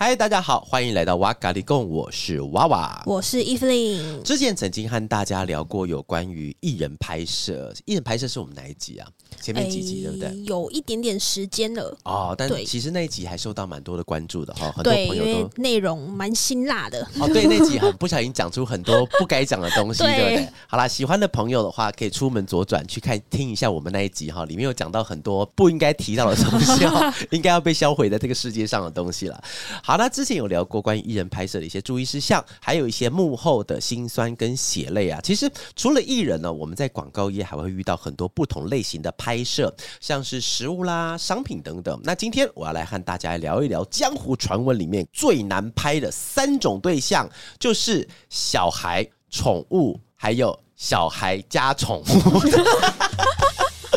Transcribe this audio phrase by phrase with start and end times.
[0.00, 3.02] 嗨，大家好，欢迎来到哇咖喱贡，我是娃娃。
[3.04, 9.08] 我是 Evelyn，之前曾经和大家聊过有关于艺人拍摄，艺人拍摄是我们哪一集啊？
[9.40, 10.44] 前面几集对不对？
[10.44, 15.50] 有一点点时间了哦，但其实那一集还受到蛮多的关注的哈，很多朋友都。
[15.60, 17.04] 内容蛮辛辣的。
[17.18, 20.48] 哦，对，那集很不小心讲出很多不该讲的东西，对 对不对？
[20.68, 29.42] 好啦，喜欢的朋友的话，可以出门左转去看听一下我们那一集哈，里面有讲到很多不应该提到的东西哈， 应该要被销毁在这个世界上的东西了。
[29.88, 35.18] 好，那之前有聊过关于艺人拍摄的一些注意事项，还有一些幕后的辛酸跟血泪啊。
[35.24, 41.98] 其实除了艺人呢，我们在广告业还会遇到很多不同类型的拍摄，像是食物啦、商品等等。
[42.04, 47.26] 那今天我要来和大家聊一聊江湖传闻里面最难拍的三种对象，
[47.58, 52.04] 就是小孩、宠物，还有小孩加宠物。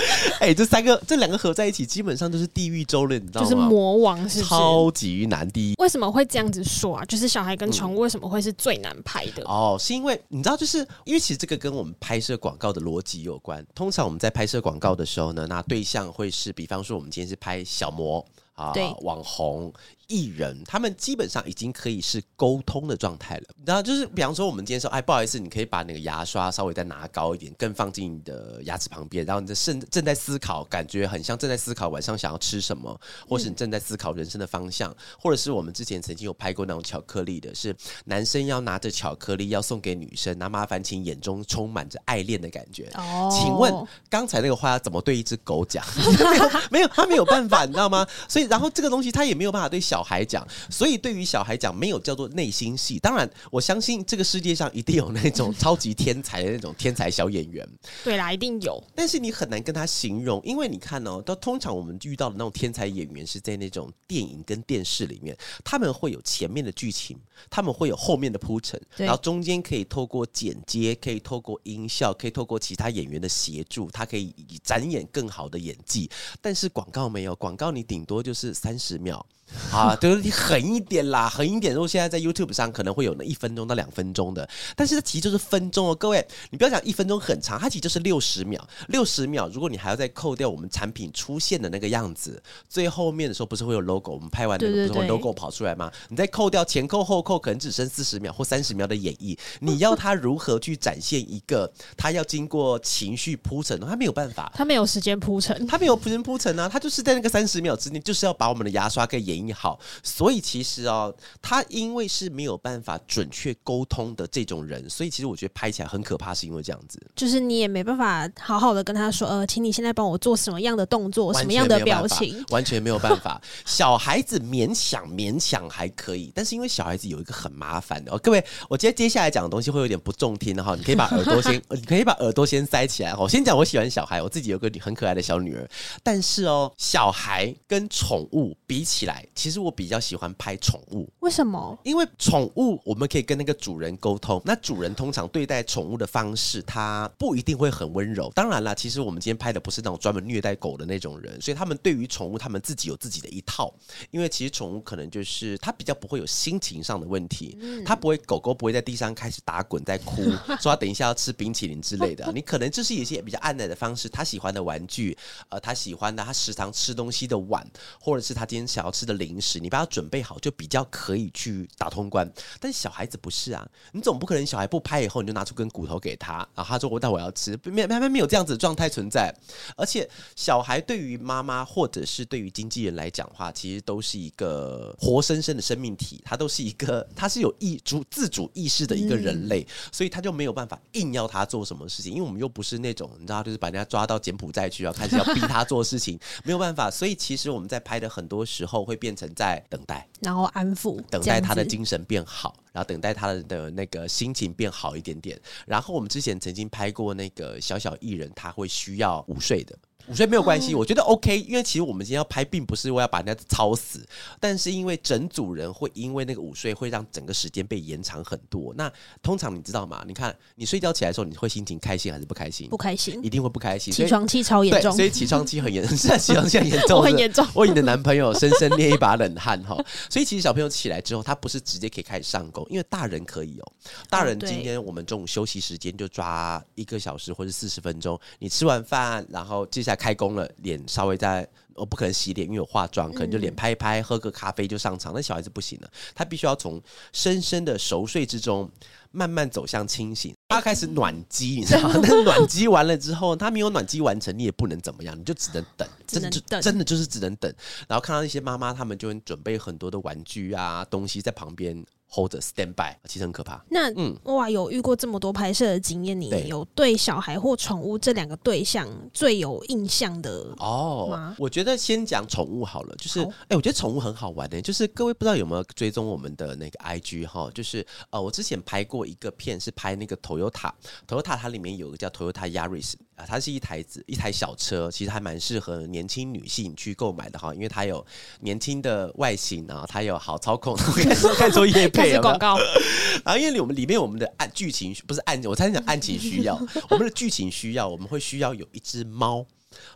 [0.40, 3.48] 哎、这三个这两个合在一起，基本上就是地狱周了，你知道吗？
[3.48, 4.46] 就是魔王是是？
[4.46, 5.76] 超级难第一。
[5.78, 7.06] 为什么会这样子说啊？
[7.06, 9.44] 就是小孩跟宠物为什么会是最难拍的？
[9.46, 13.66] 哦，是因为你知道，就是因为其实这个跟我们拍摄广告的逻辑有关。
[13.76, 19.72] 通常我们在拍摄广告的时候呢，那对象会是，比方说我们今天是拍小魔啊对，网红。
[20.12, 37.74] 艺人他们基本上已经可以是沟通的状态了，然后就是比方说我们今天说，哎，不好意思，你可以把那个牙刷稍微再拿高一点，更放进你的牙齿旁边，然后你的正正在思考，感觉很像正在思考晚上想要吃什么，或是你正在思考人生的方向，或者是我们之前曾经有拍过那种巧克力的，是
[38.06, 42.90] 男生要拿着巧克力要送给女生，那麻烦请眼中充满着爱恋的感觉。
[42.98, 43.74] 哦请问
[44.10, 45.86] 刚才那个话要怎么对一只狗讲？
[46.22, 48.06] 没有，没有，他没有办法，你知道吗？
[48.28, 53.00] 所以，然后这个东西他也没有办法对小孩讲，所以对于小孩讲，没有叫做内心戏。
[53.00, 57.68] 当然，我相信这个世界上一定有那种超级天才的那种天才小演员，
[58.04, 58.82] 对啦，一定有。
[58.96, 67.18] 但是你很难跟他形容，因为你看哦，都通常我们遇到的那种天才演员是在那种电影跟电视里面，他们会有前面的剧情，
[67.50, 76.10] 他们会有后面的铺陈，然后中间可以透过剪接，可以透过音效，可以透过其他演员的协助，他可以展演更好的演技。
[76.42, 79.26] 但是广告没有，广告你顶多就是三十秒。
[79.72, 81.74] 啊，就是你狠一点啦，狠一点。
[81.74, 88.66] 如果现在在 YouTube 上可能会有那一分钟到两分钟的，但是它其实就是分钟哦，各位，你不要讲一分钟很长，它其实就是六十秒。
[88.88, 94.12] 六十秒，如果你还要再扣掉我们产品出现的那个样子，最后面的时候不是会有 logo？
[94.12, 95.92] 我们拍完那个对对不是会 logo 跑出来吗？
[96.10, 104.52] 你再扣掉前扣后扣，可能只剩四十秒或三十秒的演绎，你要他如何去展现一个他要经过情绪铺陈，他没有办法。
[104.54, 109.80] 他没有时间铺陈，他没有铺陈铺陈啊，他就是在那个三十秒之内，就是要把我们的牙刷给演绎好。
[110.04, 117.02] 所以其实哦，他因为是没有办法准确沟通的这种人，所以其实我觉得拍起来很可怕，是因为这样子。
[117.16, 122.44] 就是你也没办法好好的跟他说，呃，请你现在帮我做什么样的动作，什么样的表情。
[122.50, 123.42] 完全没有办法。
[123.66, 133.22] 小孩子勉强勉强还可以，但是因为小孩子有一个很麻烦的哦，各位，我接接下来讲的东西会有点不中听的哈，你可以把耳朵先， 你可以把耳朵先塞起来哈。
[133.22, 135.70] 我先讲我喜欢小孩，我自己有个很可爱的小女儿，
[136.04, 141.10] 但是哦，小孩跟宠物比起来，其实我比较喜欢拍宠物。
[141.20, 141.78] 为什么？
[141.84, 148.32] 因为宠物我们可以跟那个主人沟通，那主人通常对待宠物的方式，他不一定会很温柔。
[148.36, 153.74] 当然啦，其实我们今天拍的不是那种专门虐待狗的那种人，所以他们对于宠物，他们自己有自己的一套。
[154.12, 160.24] 因为其实宠物可能就是它比较不会有心情上的问题，它不会狗狗不会在地上开始打滚在哭，
[160.62, 162.32] 说它等一下要吃冰淇淋之类的。
[162.34, 165.18] 你可能就是一些比较按耐的方式，他喜欢的玩具，
[165.50, 167.66] 呃，他喜欢的他时常吃东西的碗，
[168.00, 172.28] 或者是他今天想要吃的零食，你把它准备好，就比较可以去打通关。
[172.60, 179.32] 但是小孩子不是啊，你总不可能小孩不拍以后你就拿出根骨头给他，然后他说我那我要吃，没没没有这样子的状态存在。
[179.78, 196.90] 而且小孩对于妈妈或者是对于经纪人来讲的话，其实都是一个活生生的生命体，他都是一个他是有意主自主意识的一个人类，所以他就没有办法硬要他做什么事情，因为我们又不是那种你知道，就是把人家抓到柬埔寨去，然后开始要逼他做事情，没有办法。
[196.90, 200.08] 所以其实我们在拍的很多时候会变成在等待。
[200.22, 205.42] 然后安抚，等待他的精神变好，然后等待他的的那个心情变好一点点。
[205.66, 209.76] 然后我们之前曾经拍过那个小小艺人，他会需要午睡的。
[210.08, 214.06] 午睡没有关系，我觉得 OK，因为其实我们今天要拍，并不是为要把人家操死，
[214.40, 218.74] 但是因为整组人会因为那个午睡，会让整个时间被延长很多。
[218.76, 220.04] 那通常你知道吗？
[220.08, 222.68] 你看你睡觉起来的时候，你会心情开心还是不开心？
[222.70, 223.94] 不开心，一定会不开心。
[223.94, 227.46] 起床气超严重，所以起床气很严， 现在起床气很严重，我很严重。
[227.56, 229.76] 为你的男朋友深深捏一把冷汗哈。
[230.10, 233.72] 所以其实小朋友起来之后，他不是直接可以开始上工，因为大人可以哦。
[234.10, 241.48] 大人今天我们中午休息时间就抓一个小时或者四十分钟，你吃完饭，然后接下来开工了，脸稍微在。
[241.74, 245.14] 我不可能洗脸，因为有化妆，可能就脸拍一拍，喝个咖啡就上场。
[245.16, 246.80] 那小孩子不行了，他必须要从
[247.14, 248.70] 深深的熟睡之中
[249.12, 250.36] 慢慢走向清醒。
[250.50, 252.00] 他开始暖机，你知道吗？
[252.04, 257.52] 那暖机完了之后，他没有暖机完成，你也不能怎么样，你就只能等，真的就真的就是只能等。
[257.88, 261.84] 然后看到那些妈妈，他们就会准备很多的玩具啊东西在旁边。
[262.12, 263.64] Hold stand by，其实很可怕。
[263.70, 271.34] 那嗯，哇，有遇过这么多拍摄的经验，你有对小孩或宠物这两个对象最有印象的哦？
[271.38, 277.50] 我觉得先讲宠物好了，就是哎，我觉得宠物很好玩的，就是各位不知道有没有追踪我们的那个 IG 哈？
[277.54, 288.04] 就是呃，我之前拍过一个片，是拍那个 Toyota，Toyota 它里面有个叫 Toyota Yaris 啊，它是一台子一台小车，其实还蛮适合年轻女性去购买的哈，因为它有
[288.40, 290.76] 年轻的外形啊，它有好操控，
[291.38, 292.10] 看做夜拍。
[292.10, 292.58] 是广告，
[293.24, 296.60] 然后因为我们里面我们的案剧情不是案，我才讲案情需要，
[296.90, 299.46] 我们的剧情需要，我们会需要有一只猫。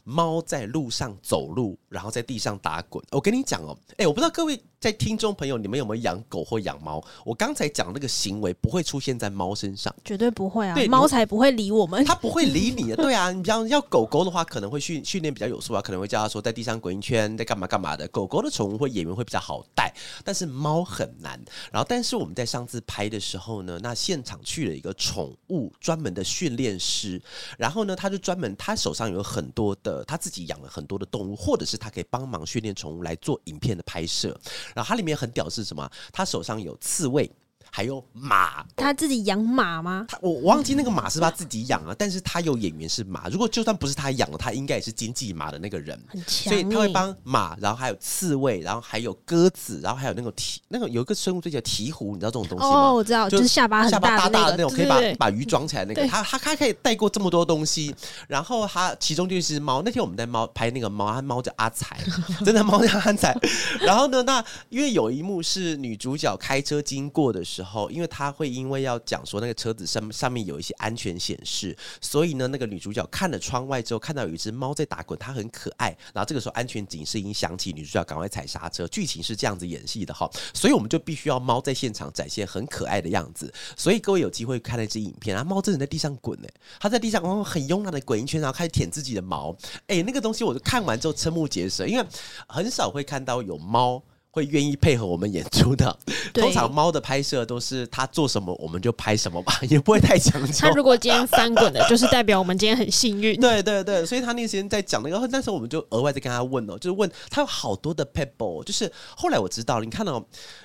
[0.06, 3.04] 猫在路上走路，然后在地上打滚。
[3.12, 7.04] 我跟你讲哦，哎，我不知道各位在听众朋友，你们有没有养狗或养猫？
[7.24, 10.78] 我刚才讲那个行为不会出现在猫身上，绝对不会啊！
[10.88, 12.96] 猫才不会理我们，它不会理你的。
[13.02, 18.08] 对啊，你比方要狗狗的话，可能会训训练比较有素啊，可能会叫它说在地上滚一圈，在干嘛干嘛的。
[18.10, 19.92] 狗狗的宠物会演员会比较好带，
[20.24, 21.44] 但是猫很难。
[21.72, 27.20] 然后，但是我们在上次拍的时候呢，那现场去了一个宠物专门的训练师，
[27.58, 29.76] 然后呢，他就专门他手上有很多。
[29.82, 34.38] 的他自己养了很多的动物，或者是他可以帮忙训练宠物来做影片的拍摄。
[34.76, 35.90] 然后它里面很屌是什么？
[36.14, 37.32] 它手上有刺猬。
[37.76, 40.06] 还有马，他自己养马吗？
[40.08, 43.28] 他我忘记那个马是他自己养啊，但是他有演员是马。
[43.28, 46.54] 如果就算不是他养的，他应该也是经济马的那个人，很强。
[46.54, 52.72] 所以他会帮马，然后还有刺猬，然后还有鸽子，然后还有那个鹈，那个有一个生物最叫鹈鹕，你知道这种东西吗？
[52.72, 56.08] 哦，我知道，就是下巴下巴大大的那种，可以把把鱼装起来那个。
[56.08, 57.94] 他他他可以带过这么多东西，
[58.30, 59.82] 然后他其中就是猫。
[59.84, 62.00] 那天我们在猫拍那个猫，他猫叫阿才，
[62.46, 63.38] 真的猫叫阿才。
[63.82, 68.46] 然后呢，那因为有一幕是女主角开车经过的时候，后因为他会。
[68.56, 75.90] 因为要讲说那个车子上上面有一些安全显示，所以呢，那个女主角看了窗外之后，看到有一只猫在打滚，它很可爱。
[76.14, 78.88] 然后这个时候安全警示音响起，女主角赶快踩刹车。
[78.88, 83.52] 剧情是这样子演戏的哈，所以我们就必须要猫在现场展现很可爱的样子。
[83.76, 86.48] 所以各位有机会看那支影片啊，猫真的在地上滚呢，
[86.80, 89.54] 它在地上哦很慵懒的滚一圈，然后开始舔自己的毛。
[89.88, 92.06] 哎，那个东西我就看完之后瞠目结舌，因为
[92.48, 94.02] 很少会看到有猫。
[94.36, 95.98] 会愿意配合我们演出的，
[96.36, 100.68] 通常猫的拍摄都是它做什么我们就拍什么吧， 也不会太强求。
[100.68, 103.40] 它如果今天翻滚的， 就是代表我们今天很幸运。
[103.40, 110.22] 对对对，所以他那时间在讲那个，那时候我们就额外在跟他问哦，就是问他有好多的 pebble，就是后来我知道，你看到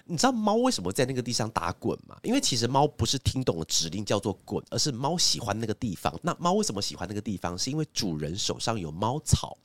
[0.07, 2.17] 你知道猫为什么在那个地上打滚吗？
[2.25, 6.13] 因为其实猫不是听懂了指令叫做滚，而是猫喜欢那个地方。
[6.23, 7.57] 那猫为什么喜欢那个地方？
[7.57, 9.57] 是因为主人手上有猫草，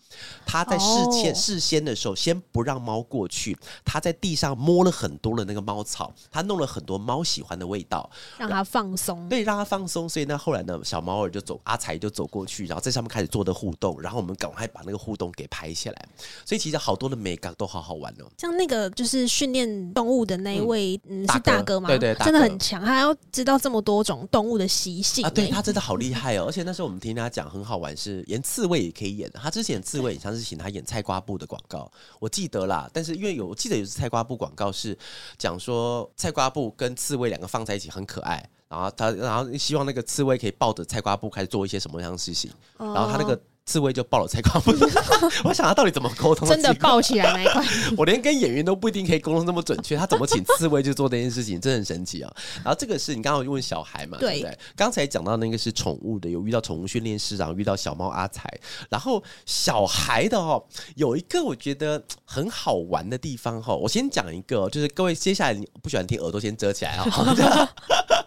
[0.45, 3.57] 他在事前事先的时候先不让猫过去。
[3.95, 9.29] 他在地上摸了很多的那个猫草，他弄了很多猫喜欢的味道，让它放松。
[9.29, 10.09] 对，让它放松。
[10.09, 16.09] 所以那，后来呢，小猫儿就走，阿才就走过去，然后在上面开始做的互动，然后我们赶快把那个互动给拍下来。
[16.43, 18.25] 所以其实好多的美感都好好玩哦。
[18.37, 21.87] 像那个就是训练动物的那一位，嗯，是大哥吗？
[21.87, 25.29] 对对，真的很强，他要知道这么多种动物的习性啊。
[25.29, 26.43] 对他真的好厉害哦。
[26.45, 29.31] 而且那时候我们听他讲很好玩，是演刺猬也可以演。
[29.31, 32.89] 他之前刺猬像是请他演菜瓜布的广告，我记得啦。
[32.91, 34.23] 但是因为有我记得有是菜瓜。
[34.23, 34.97] 布广告是
[35.37, 43.39] 讲说菜瓜布跟刺猬两个放在一起很可爱，然后他然后希望那个刺猬可以抱着菜瓜布开始做一些什么样的事情，然后他那个。
[43.65, 44.71] 刺猬就抱了菜瓜布，
[45.43, 46.47] 我想他到底怎么沟通？
[46.47, 47.65] 真的抱起来那一块，
[47.97, 49.97] 我连跟演员都不一定可以沟通那么准确。
[49.97, 52.31] 他怎么请刺猬去做这件事情，真的很神奇啊！
[52.63, 54.19] 然后这个是你刚刚问小孩嘛？
[54.19, 54.57] 对不对？
[54.75, 58.47] 刚才讲到那个是宠物的，有遇到宠物训练师，然后遇到小猫阿才，
[58.87, 60.63] 然后小孩的哦，
[60.95, 63.75] 有一个我觉得很好玩的地方哈。
[63.75, 67.05] 我先讲一个，就是各位接下来你不喜欢听，耳朵先遮起来啊。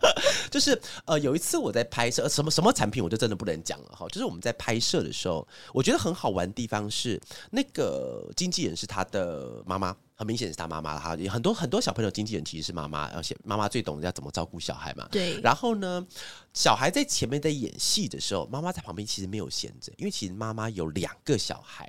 [0.59, 4.09] 就是呃，有一次我在拍摄什么什么产品，我就真的不能讲了哈。
[4.09, 7.21] 就是我们在拍摄的时候，我觉得很好玩的地方是
[7.53, 9.97] 那个经纪人是他的妈妈。
[10.17, 15.07] 很明显是他妈妈了哈，很多很多小朋友经纪人其实是妈妈，而且妈妈最懂得要怎么照顾小孩嘛。
[15.12, 15.41] 对。
[15.41, 16.05] 然后呢，
[16.53, 21.88] 小孩在前面在演戏的时候，妈妈在旁边其实没有闲着，因为其实妈妈有两个小孩。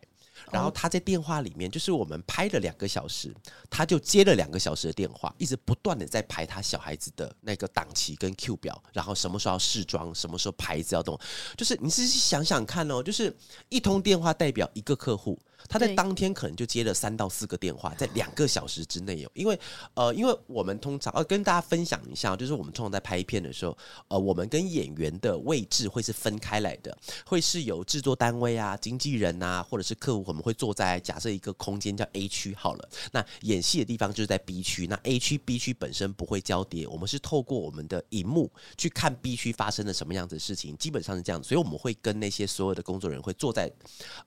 [0.52, 3.34] 然后他在电话里面，就是我们拍了两个小时，
[3.70, 11.20] 他就接了两个小时的电话，一直不断的在排他小孩子的那个档期跟 Q 表，然后什么时候要试妆，什么时候牌子要动，
[11.56, 13.36] 就是你仔细想想看哦，就是
[13.70, 15.40] 一通电话代表一个客户。
[15.70, 19.58] 他在当天可能就接了三到四个电话，在两个小时之内有，因为
[19.94, 43.72] 呃，因为我们通常呃跟大家分享一下，就是我们通常在拍片的时候，呃，我们跟演员的位置会是分开来的，会是有制作单位啊、经纪人啊，或者是客户，我们会坐在假设一个空间叫 A 区好了，那演戏的地方就是在 B 区，那 A 区、B 区本身不会交叠，我们是透过我们的荧幕去看 B 区发生了什么样子的事情，基本上是这样，所以我们会跟那些所有的工作人员会坐在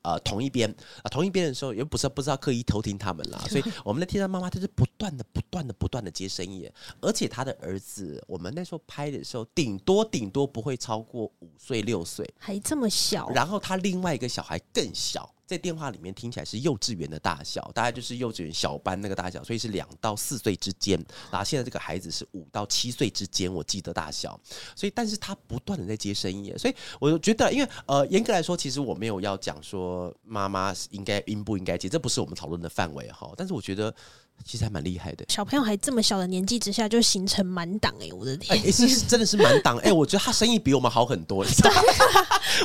[0.02, 0.72] 呃同一边
[1.02, 1.26] 啊同。
[1.26, 6.70] 一边的时候，也不是不知道刻意偷听他们啦， 所以我们的天山妈妈就是不断的、不断的、不断的接生意，
[7.00, 13.30] 而且他的儿子，我们那时候拍的时候，顶多顶多不会超过五岁六岁，还这么小。
[13.30, 15.34] 然后他另外一个小孩更小。
[15.52, 20.98] 在电话里面听起来是幼稚园的大小，大概就是幼稚园小班那个大小，所以是两到四岁之间。
[21.30, 24.40] 然后现在这个孩子是五到七岁之间，我记得大小。
[24.74, 33.30] 所以，但是他不断的在接生意，所以我觉得，因为呃，严格来说，其实我没有要讲说妈妈应该应不应该接，这不是我们讨论的范围哈。
[33.36, 33.94] 但是我觉得。
[34.44, 38.58] 其实还蛮厉害的，小朋友还这么小的年纪之下就形成满档哎，我的天！
[38.58, 41.80] 哎，其实真的是满档哎，我觉得他生意比我们好很多，你知道吗？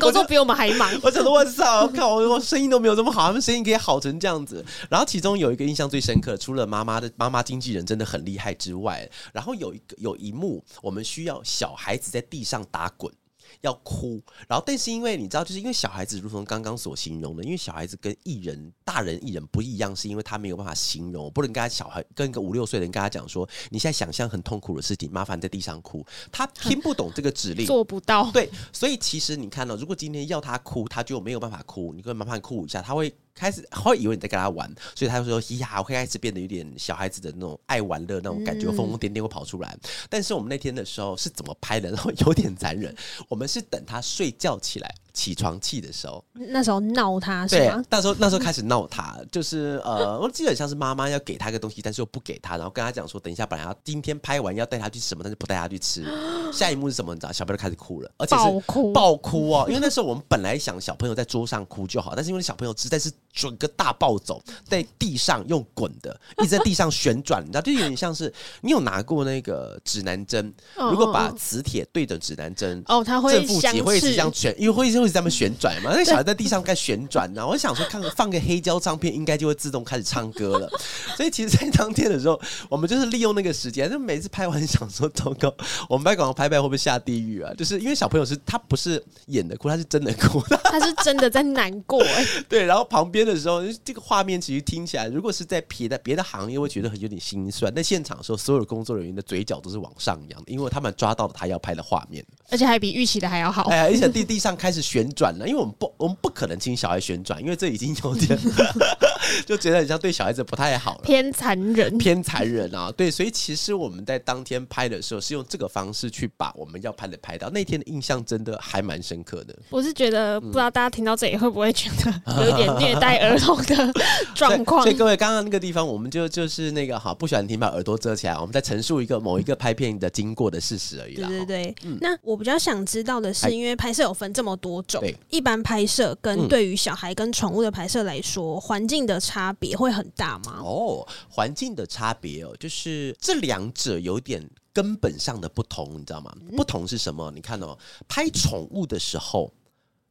[0.01, 0.91] 工作比我们还忙。
[1.03, 4.65] 我觉得我操，靠，我生意都没有这么好，他们生意可以好成这样子。
[4.89, 13.13] 然后其中有一个印象最深刻，除了妈妈的妈妈经纪人真的很厉害之外，然后有一个有一幕，我们需要小孩子在地上打滚。
[13.61, 28.31] 要哭，然后但是因为你知道，就是因为小孩子如同刚刚所形容的，因为小孩子跟艺人、大人艺人不一样，是因为他没有办法形容，不能跟他小孩跟一个五六岁的人跟他讲说，你现在想象很痛苦的事情，麻烦在地上哭，他听不懂这个指令，做不到。
[28.31, 33.13] 对，所以其实你看到，如果今天要他哭，他就没有办法哭，你可以麻烦哭一下，他会。
[33.37, 39.77] 开始会以为你在跟他玩，所以他就说：“呀，我会开始变得有点小孩子的那种爱玩乐那种感觉，疯疯癫癫会跑出来。”
[40.09, 41.89] 但是我们那天的时候是怎么拍的？
[41.91, 42.93] 然后有点残忍。
[43.29, 44.95] 我们是等他睡觉起来。
[45.17, 47.83] 起床气的时候，那时候闹他是吗？
[47.89, 56.05] 那时候那时候开始闹他，就是呃，我记得像是妈妈要给他一个东西，但是又不给他，然后跟他讲说，等一下本来要今天拍完要带他去什么，但是不带他去吃。
[56.53, 57.15] 下一幕是什么？
[57.15, 59.65] 你知道，小朋友开始哭了，而且是爆哭爆哭哦。
[59.67, 68.31] 因为那时候我们本来想小朋友在桌上哭就好，但是因为小朋友实在是整个大暴走，在地上用滚的， 一直在地上旋转，你知道，就有点像是
[68.61, 75.06] 你有拿过那个指南针，如果把磁铁对着指南针，哦，它会正负极会是这样旋，因为会会。
[75.09, 80.69] 在那旋转嘛，那小孩在地上在旋转然后我想说，看放个黑胶唱片，应该就会自动开始唱歌了。
[81.15, 85.53] 所以其实，在当天的时候，我们就是利用那个时间，就每次拍完想说，糟糕，
[85.89, 87.51] 我们拍广告拍拍会不会下地狱啊？
[87.57, 92.03] 就是因为小朋友是他不是演的哭，他是真的哭，他是真的在难过。
[92.47, 97.73] 对，然后旁边的时候，这个画面其实听起来，如果是在别的别的行业，会觉得很有点心酸。
[97.73, 103.63] 但现场的时候，所有的工作人员的嘴角都是往上扬的，因为他们抓到了他要拍的画面，而且还比预期的还要好。
[103.69, 104.96] 哎，而且地地上开始旋。
[104.97, 108.35] 旋转了，因为我们不，我们不可能请小孩旋转，因为这已经有点
[109.45, 112.91] 就觉得很像对小孩子不太好了，偏残忍，偏残忍啊！
[112.95, 117.49] 对，所以其实我们在当天拍的时候是用这个方式去把我们要拍的拍到。
[117.49, 119.55] 那天的印象真的还蛮深刻的。
[119.69, 122.11] 我是觉得，不知道大家听到这里会不会觉得
[122.45, 123.93] 有点虐待儿童的
[124.35, 124.83] 状况？
[124.83, 131.15] 所以各位刚刚那个地方，我们就就是那个哈，不喜欢听把耳朵遮起来，我们在陈述一个某一个拍片的经过的事实而已。
[131.15, 135.03] 对对对，那我比较想知道的是，因为拍摄有分这么多种。
[135.29, 140.59] 一般拍摄跟对于小孩跟宠物的拍摄来说，环境的差别会很大吗？
[140.63, 146.35] 哦，环境的差别哦，就是这两者有点根本上的不同，你知道吗？
[146.55, 147.31] 不同是什么？
[147.31, 149.51] 你看哦，拍宠物的时候。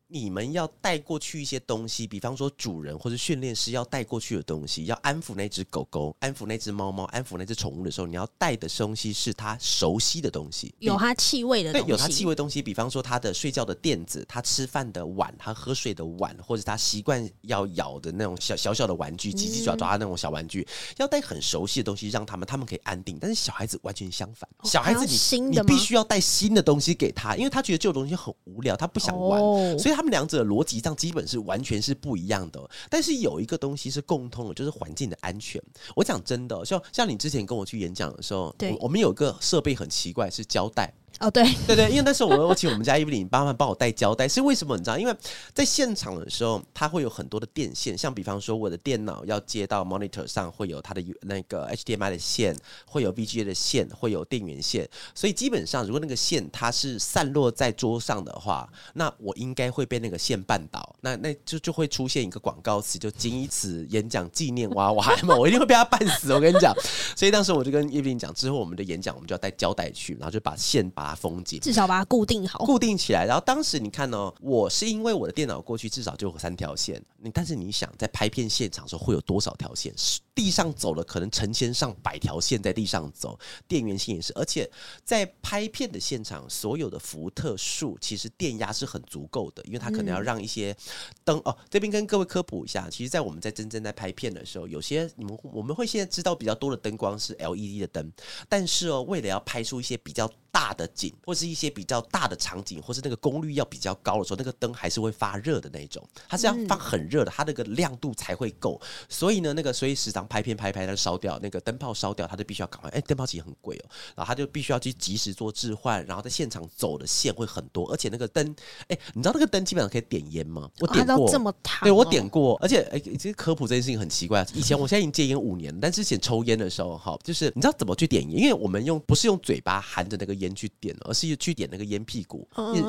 [0.08, 12.62] 你们要带过去一些东西，比方说主人或者训练师要带过去的东西，要安抚那只狗狗、安抚那只猫猫、安抚那只宠物的时候，你要带的东西是它熟悉的东西，有它气味的，对，有它气味东西。
[12.62, 20.64] 比方说它的睡觉的垫子、它吃饭的碗、它喝水的碗，或者它习惯要咬的那种小小小的玩具、叽叽爪爪那种小玩具，
[20.98, 23.18] 要带很熟悉的东西让他们，他们可以安定。
[23.20, 29.40] 但是小孩子完全相反，小孩子你你必须要带新的东西给他，因为他觉得旧东西很无聊，他不想玩，
[29.76, 29.95] 所以。
[29.96, 35.58] 他们两者逻辑上基本是完全是不一样的，但是有一个东西是共通的，就是环境的安全。
[35.94, 40.92] 我讲真的，像像你之前跟我去演讲的时候，对，我们有个设备很奇怪，是胶带。
[41.18, 44.76] 哦，对对对，因为那时候我我请我们家伊芙琳帮忙帮我带胶带，是为什么？
[44.76, 45.16] 你知道，因为
[45.54, 52.54] 在现场的时候，它会有很多的电线，像比方说我的电脑要接到 monitor 上，会有它的那个 HDMI 的线，
[52.85, 66.75] 会有 VGA 的线，会有电源线，所以基本上如果那个线它是散落在桌上的话，那我应该会被那个线绊倒，那那就就会出现一个广告词，就仅以此演讲纪念娃娃嘛，我一定会被他绊死，我跟你讲。
[67.16, 73.25] 所以当时我就跟伊芙琳讲，之后我们的演讲我们就要带胶带去，然后就把线把它封紧，至少把它固定好，固定起来。
[73.25, 79.92] 然后当时你看哦，我是因为我的电脑过去至少就有三条线，你但是你想在拍片现场的时候会有多少条线？
[80.34, 84.70] 地上走了可能成千上百条线在地上走，电源线也是，而且
[85.02, 90.76] 在拍片的现场，所有的伏特数其实电压是很足够的，因为它可能要让一些
[91.25, 91.56] 灯哦。
[91.70, 98.12] 这边跟各位科普一下，其实，在我们在真正在拍片的时候，有些你们我们会现在知道比较多的灯光是 LED 的灯，
[98.46, 100.30] 但是哦，为了要拍出一些比较。
[100.56, 108.80] 大的景，或是一些比较大的场景，或是那个功率要比较高的时候，那个灯还是会发热的那种，它是要发很热的，它那个亮度才会够。
[109.08, 112.90] 所以呢，那个所以时常拍片拍拍，它烧掉，那个灯泡烧掉，它就必须要赶快。
[112.90, 113.84] 哎，灯泡其实很贵哦，
[114.16, 118.56] 然后他就必须要去及时做置换，然后在现场走的线会很多，而且那个灯，
[118.88, 120.70] 哎，你知道那个灯基本上可以点烟吗？
[120.80, 124.46] 我点过，这么烫，对我点过，而且哎，其实科普这件事情很奇怪。
[124.54, 128.42] 以前我现在已经戒烟五年，但之前抽烟的时候，哈，就是你知道怎么去点烟？
[128.42, 132.47] 因为我们用不是用嘴巴含着那个烟去点，而是去点那个烟屁股，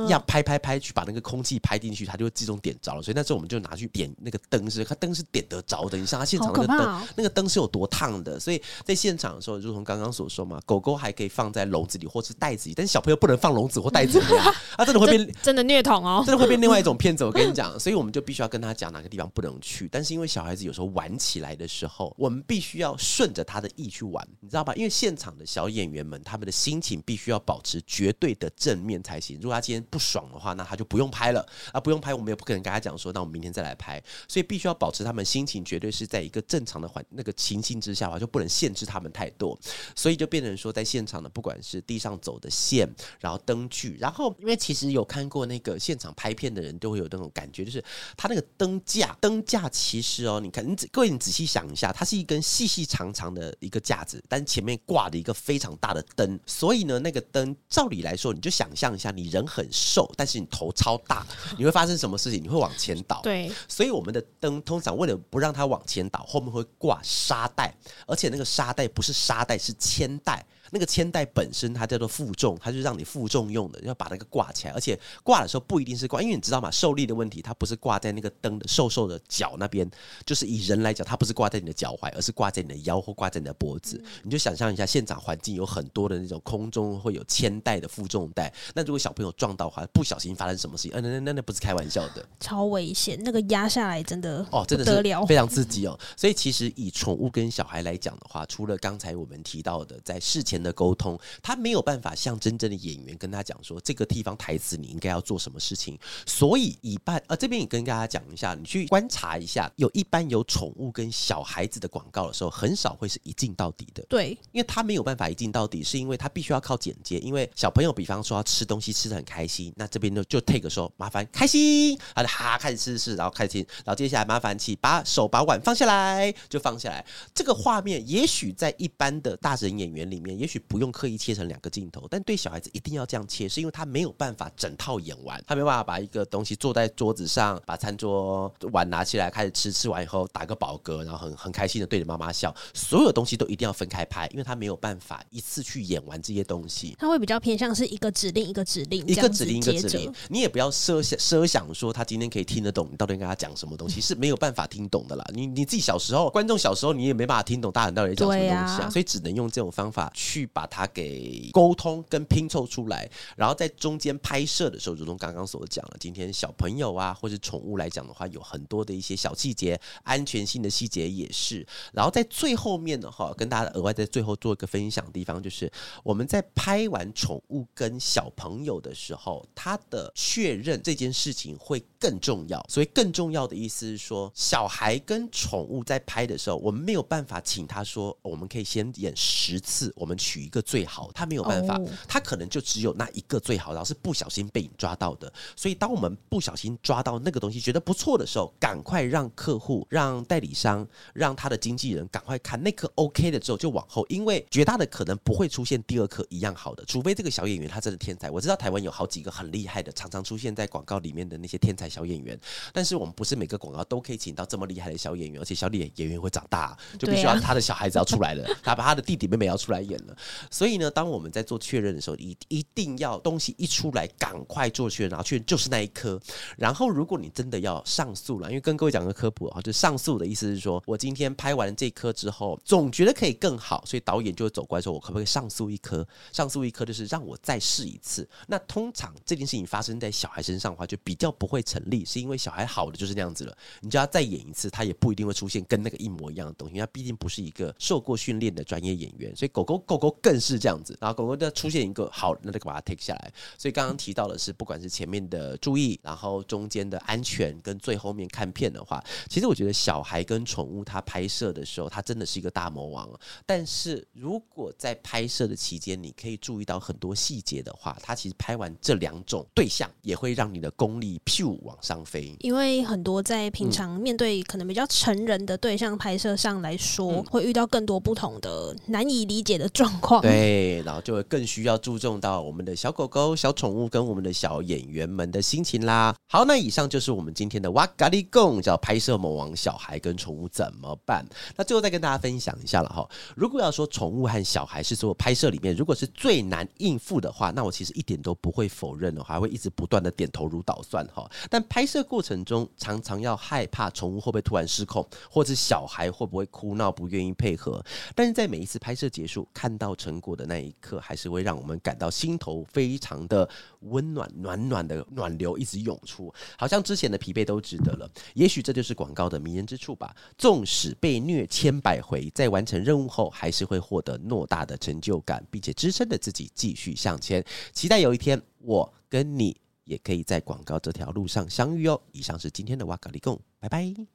[0.09, 3.01] 要拍拍拍去把那个空气拍进去，它就会自动点着了。
[3.01, 5.97] 所以那时候我们就拿去点那个灯，是它灯是点得着的。
[5.97, 8.39] 你像它现场那个灯，那个灯是有多烫的。
[8.39, 17.23] 所以在现场的时候，如同刚刚所说嘛，狗狗还可以放在笼子里或是袋子里，但是小朋友不能放笼子或袋子里啊， 它真的会被真的虐童哦，真的会被另外一种 骗子。
[17.23, 19.87] 我跟你讲，所以我们就必须要跟他讲哪个地方不能去。
[19.91, 24.73] 但是因为小孩子有时候玩起来的时候，我们必须要顺着他的意去玩，你知道吧？
[24.75, 29.01] 因为现场的小演员们，他们的心情必须要保持绝对的正面。
[29.07, 29.37] 才行。
[29.39, 31.79] 如果他今天不爽的话，那他就不用拍了啊！
[31.79, 34.03] 不用拍，我们也不可能跟他讲说，那我们明天再来拍。
[34.27, 39.57] 所以必须要保持他们心情绝对是在一个正常的环那个情境之下，话就不能限制他们太多。
[39.95, 42.89] 所以就变成说，在现场的不管是地上走的线，
[43.19, 47.81] 然后灯具，然后因为其实有看过那个现场拍片的人都会有那种感觉，就是
[48.17, 58.87] 他那个灯架，灯架其实哦，你看，你各位你仔细想一下，它是一根细细长长的一个架子，但前面挂的一个非常大的灯，所以呢，那个灯照理来说，你就想象。
[58.95, 61.23] 一下，你人很瘦，但是你头超大，
[61.59, 62.41] 你会发生什么事情？
[62.41, 63.21] 你会往前倒。
[63.21, 67.71] 对，所以我们的灯通常为了不让它往前倒，后面会挂沙袋，
[68.07, 70.43] 而且那个沙袋不是沙袋，是铅带。
[70.71, 74.73] 那个铅带本身它叫做负重，它就是让你负重用的，要把那个挂起来。
[74.73, 76.69] 而且挂的时候不一定是挂，因为你知道吗？
[76.71, 79.89] 受力的问题，它不是挂在那个灯的瘦瘦的脚那边，
[80.25, 84.01] 就是以人来讲，它不是挂在你的脚踝，而是挂在你的腰或挂在你的脖子。
[84.23, 95.97] 你就想象一下，现场环境有很多的那种空中会有铅带的负重带，那如果小朋友撞到的话，不小心发生什么事情，嗯，那那那不是开玩笑的，超危险，那个压下来真的哦，真的是非常刺激哦。
[96.15, 101.19] 所以其实以宠物跟小孩来讲的话，除了刚才我们提到的在事前的沟通。
[101.41, 114.03] 他没有办法像真正的演员跟他讲说这个地方台词你应该要做什么事情，所以一半呃这边也跟大家讲一下，你去观察一下，有一般有宠物跟小孩子的广告的时候，很少会是一镜到底的。
[114.09, 117.19] 对，因为他没有办法一镜到底，是因为他必须要靠剪接。
[117.19, 127.05] 因为小朋友比方说要吃东西吃的很开心，那这边呢就 take 说麻烦开心，他就哈开始吃吃，然后开心，然后接下来麻烦起把手把碗放下来就放下来。
[127.33, 131.17] 这个画面也许在一般的大神演员里面，也许不用刻意。
[131.17, 155.25] 切成两个镜头，但对小孩子一定要这样切，是因为他没有办法整套演完，他没办法把一个东西坐在桌子上，把餐桌碗拿起来开始吃，吃完以后打个饱嗝，然后很很开心的对着妈妈笑，所有东西都一定要分开拍，因为他没有办法一次去演完这些东西，他会比较偏向是一个指令一个指令，一个指令一个指令，你也不要设想设想说他今天可以听得懂你到底跟他讲什么东西，是没有办法听懂的啦。
[155.33, 161.49] 你你自己小时候，观众小时候你也没办法听懂大人到底讲什么东西啊，所以只能用这种方法去去把它给。
[161.53, 171.65] 沟通跟拼凑出来，然后在中间拍摄的时候，如同刚刚所讲了，今天小朋友啊，或者宠物来讲的话，有很多的一些小细节，安全性的细节也是。
[171.93, 175.71] 然后在最后面的话，跟大家额外在最后做一个分享的地方，就是
[176.03, 182.63] 我们在拍完宠物跟小朋友的时候，他的确认这件事情会更重要。
[182.69, 190.17] 所以更重要的意思是说，小孩跟宠物在拍的时候，我们没有办法请他说，我们可以先演十次，我们。
[190.27, 195.31] 取一个最好，他没有办法，哦他可能就只有那一个最好，然后是不小心被你抓到的。
[195.55, 208.29] 所以，当我们不小心抓到那个东西，觉得不错的时候，赶快让客户、让代理商、让他的经纪人赶快看那颗 OK 的之后就往后，因为绝大的可能不会出现第二颗一样好的，除非这个小演员他真的天才。
[208.29, 212.37] 我知道台湾有好几个很厉害的，常常出现在广告里面的那些天才小演员，
[212.73, 220.16] 但是我们不是每个广告都可以请到这么厉害的小演员，而且小演演员会长大，就必须要他的小孩子要出来了，他把他的弟弟妹妹要出来演了。
[220.49, 226.19] 所以呢，当我们在做确认的时候，一一定要东西一出来，赶快做确认，然后确认就是那一颗。
[226.57, 236.07] 然后，如果你真的要上诉了，因为跟各位讲个科普啊，就上诉的意思是说，我今天拍完这颗之后，总觉得可以更好，所以导演就会走过来说，我可不可以上诉一颗？
[236.31, 238.27] 上诉一颗就是让我再试一次。
[238.47, 250.97] 那通常这件事情发生在小孩身上的话，就比较不会成立，是因为小孩好的就是那样子了，你叫他再演一次，他也不一定会出现跟那个一模一样的东西，因为他毕竟不是一个受过训练的专业演员，所以狗狗狗狗更是这样子。
[250.99, 253.33] 然后狗狗的出现一个好，那就把它 take 下来。
[253.57, 263.09] 所以刚刚提到的是，不管是前面的注意，然后中间的安全，跟最后面看片的话，其实我觉得小孩跟宠物它拍摄的时候，它真的是一个大魔王。
[263.45, 272.35] 但是如果在拍摄的期间，你可以注意到很多细节的话，它其实拍完这两种对象，也会让你的功力咻往上飞。
[272.39, 279.91] 因为很多在平常面对可能比较成人的对象拍摄上来说，嗯会遇到更多不同的难以理解的状
[280.21, 286.15] 对，然后就会更需要注重到我们的小狗狗、小宠物跟我们的小演员们的心情啦。
[286.27, 291.25] 好，那以上就是我们今天的哇咖喱贡，叫拍摄魔王小孩跟宠物怎么办？
[291.55, 293.07] 那最后再跟大家分享一下了哈。
[293.35, 301.29] 如果要说宠物和小孩是所有拍摄里面如果是最难应付的话，那我其实一点都不会否认的，还会一直不断的点头如捣蒜哈。
[301.49, 307.83] 但拍摄过程中常常要害怕宠物会不会突然失控，或者小孩会不会哭闹不愿意配合。
[308.15, 313.47] 但是在每一次拍摄结束，看到成果的那一刻，还是会让我们感到心头非常的
[313.81, 318.09] 温暖，暖暖的暖流一直涌出，好像之前的疲惫都值得了。
[318.33, 320.15] 也许这就是广告的迷人之处吧。
[320.37, 327.43] 纵使被虐千百回，在完成任务后，还是会获得偌大的成就感，并且支撑着自己继续向前。
[327.73, 332.01] 期待有一天，我跟你也可以在广告这条路上相遇哦。
[332.11, 334.07] 以上是今天的哇咖喱贡，拜拜。